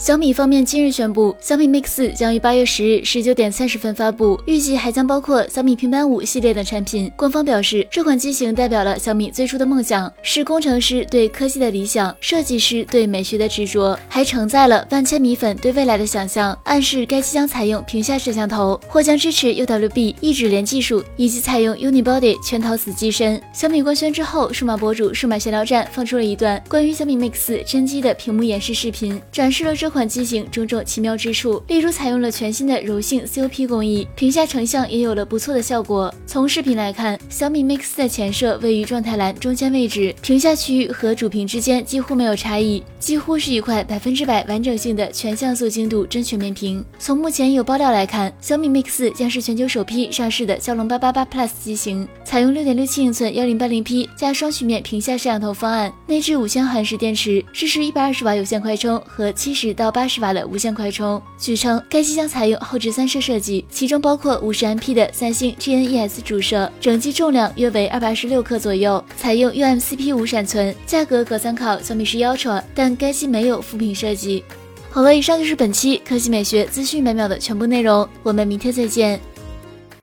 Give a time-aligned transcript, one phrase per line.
[0.00, 7.12] 小米方面今日宣布，小米 Mix 将于八月十日十九点三十分发布，预计还将包括小米平板五系列等产品。
[7.14, 16.58] 官方表示，这款机型代表了小米最初的梦想，是工程师对科技的理想，设计师对美学的执着，还承载了万千米粉对未来的想象。
[16.64, 23.38] 暗示该机将采用屏下摄像头，或将支持 UWB 一指连技术，以及采用 Unibody 全陶瓷机身。
[23.52, 29.89] 小米官宣之后，数码博主数码闲聊站放出了一段关于小米 Mix 真机的屏幕演示视频，展示了这。
[29.90, 36.12] 款机型种种奇妙之处，例如采用了全新的柔性 COP 工艺，屏下成像也有了不错的效果。
[36.26, 46.84] 从视频来看，小米 Mix 的前摄位于状态栏中间位置，屏下区域和主屏之间几乎没有差异，几乎是一块百分之百完整性的全像素精度真全面屏。
[46.98, 61.20] 从目前有爆料来看，小米 Mix 将是全球首批上市的骁龙八八八 Plus 机型，采用六点六七英寸幺零八零 P 加双曲面屏下摄像头方案，内置五千毫安时电池，支持一百二十瓦有线快充和七十到八十瓦的无线快充。
[61.38, 74.44] 据称，该机将采用后置三摄设计，其中包括五十 MP 的三星 GN-ES 主摄，整机重量约为二百二十六克左右，采用 UMCP 五闪存，价格可参考小米十一 Ultra，但该机没有副屏设计。
[74.90, 79.18] 好了，以上就是本期科技美学资讯每秒的全部内容，我们明天再见。